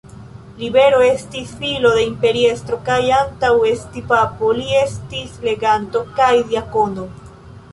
Libero 0.59 1.01
estis 1.07 1.51
filo 1.59 1.91
de 1.97 2.05
imperiestro 2.05 2.79
kaj 2.87 2.97
antaŭ 3.17 3.51
esti 3.73 4.03
papo, 4.13 4.49
li 4.61 4.65
estis 4.81 5.37
leganto 5.49 6.03
kaj 6.19 6.33
diakono. 6.51 7.07